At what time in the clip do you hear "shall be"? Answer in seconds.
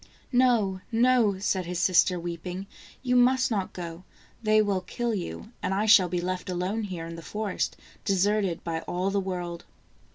5.85-6.19